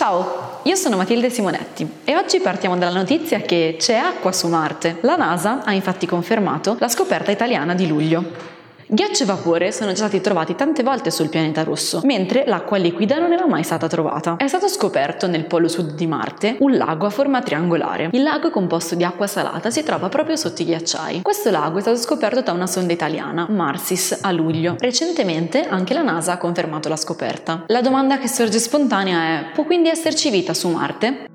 [0.00, 4.96] Ciao, io sono Matilde Simonetti e oggi partiamo dalla notizia che c'è acqua su Marte.
[5.02, 8.59] La NASA ha infatti confermato la scoperta italiana di luglio.
[8.92, 13.20] Ghiaccio e vapore sono già stati trovati tante volte sul pianeta rosso, mentre l'acqua liquida
[13.20, 14.34] non era mai stata trovata.
[14.36, 18.08] È stato scoperto nel polo sud di Marte un lago a forma triangolare.
[18.10, 21.22] Il lago composto di acqua salata, si trova proprio sotto i ghiacciai.
[21.22, 24.74] Questo lago è stato scoperto da una sonda italiana, Marsis, a luglio.
[24.76, 27.62] Recentemente anche la NASA ha confermato la scoperta.
[27.68, 31.28] La domanda che sorge spontanea è: può quindi esserci vita su Marte?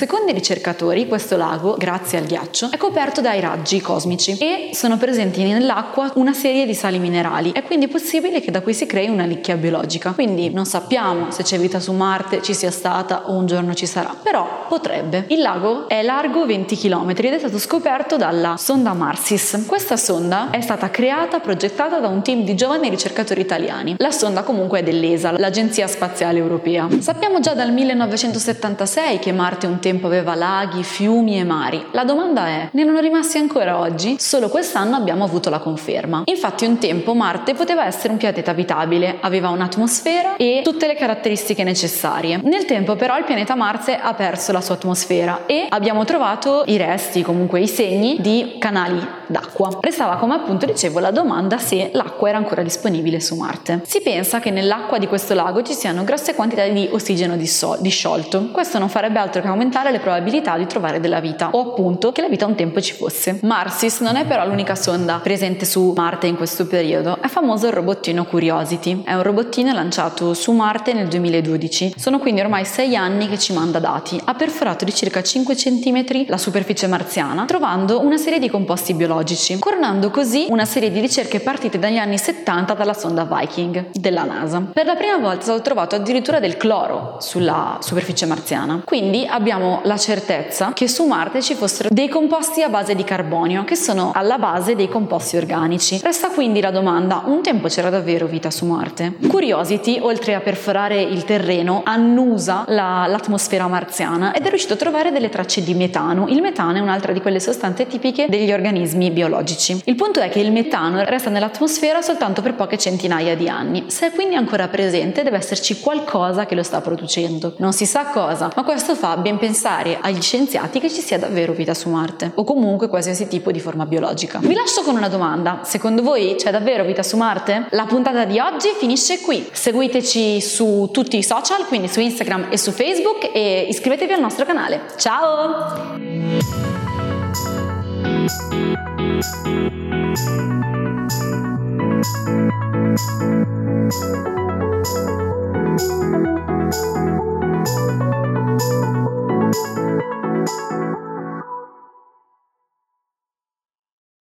[0.00, 4.96] Secondo i ricercatori, questo lago, grazie al ghiaccio, è coperto dai raggi cosmici e sono
[4.96, 7.52] presenti nell'acqua una serie di sali minerali.
[7.52, 10.12] È quindi possibile che da qui si crei una nicchia biologica.
[10.12, 13.84] Quindi non sappiamo se c'è vita su Marte, ci sia stata o un giorno ci
[13.84, 15.26] sarà, però potrebbe.
[15.28, 19.64] Il lago è largo 20 km ed è stato scoperto dalla sonda Marsis.
[19.66, 23.96] Questa sonda è stata creata, progettata da un team di giovani ricercatori italiani.
[23.98, 26.88] La sonda comunque è dell'ESA, l'Agenzia Spaziale Europea.
[27.00, 31.84] Sappiamo già dal 1976 che Marte è un tempo aveva laghi, fiumi e mari.
[31.90, 34.14] La domanda è, ne erano rimasti ancora oggi?
[34.20, 36.22] Solo quest'anno abbiamo avuto la conferma.
[36.26, 41.64] Infatti un tempo Marte poteva essere un pianeta abitabile, aveva un'atmosfera e tutte le caratteristiche
[41.64, 42.40] necessarie.
[42.44, 46.76] Nel tempo però il pianeta Marte ha perso la sua atmosfera e abbiamo trovato i
[46.76, 49.78] resti, comunque i segni di canali d'acqua.
[49.80, 53.80] Restava come appunto dicevo la domanda se l'acqua era ancora disponibile su Marte.
[53.84, 58.50] Si pensa che nell'acqua di questo lago ci siano grosse quantità di ossigeno disciolto.
[58.52, 62.12] Questo non farebbe altro che aumentare aumentare le probabilità di trovare della vita o appunto
[62.12, 63.38] che la vita un tempo ci fosse.
[63.42, 67.72] Marsis non è però l'unica sonda presente su Marte in questo periodo, è famoso il
[67.72, 69.02] robottino Curiosity.
[69.04, 71.94] È un robottino lanciato su Marte nel 2012.
[71.96, 74.20] Sono quindi ormai sei anni che ci manda dati.
[74.22, 79.58] Ha perforato di circa 5 cm la superficie marziana, trovando una serie di composti biologici,
[79.58, 84.60] coronando così una serie di ricerche partite dagli anni 70 dalla sonda Viking della NASA.
[84.72, 88.82] Per la prima volta è trovato addirittura del cloro sulla superficie marziana.
[88.84, 93.64] Quindi abbiamo la certezza che su Marte ci fossero dei composti a base di carbonio,
[93.64, 96.00] che sono alla base dei composti organici.
[96.02, 99.14] Resta quindi la domanda, un tempo c'era davvero vita su Marte?
[99.28, 105.12] Curiosity, oltre a perforare il terreno, annusa la, l'atmosfera marziana ed è riuscito a trovare
[105.12, 106.26] delle tracce di metano.
[106.28, 109.80] Il metano è un'altra di quelle sostanze tipiche degli organismi biologici.
[109.84, 113.84] Il punto è che il metano resta nell'atmosfera soltanto per poche centinaia di anni.
[113.86, 117.54] Se è quindi ancora presente, deve esserci qualcosa che lo sta producendo.
[117.58, 121.18] Non si sa cosa, ma questo fa ben pensare pensare agli scienziati che ci sia
[121.18, 124.38] davvero vita su Marte o comunque qualsiasi tipo di forma biologica.
[124.38, 125.60] Vi lascio con una domanda.
[125.64, 127.66] Secondo voi c'è davvero vita su Marte?
[127.70, 129.46] La puntata di oggi finisce qui.
[129.52, 134.46] Seguiteci su tutti i social, quindi su Instagram e su Facebook e iscrivetevi al nostro
[134.46, 134.80] canale.
[134.96, 135.98] Ciao!